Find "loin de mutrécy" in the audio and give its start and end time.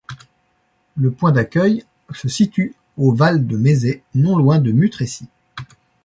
4.35-5.27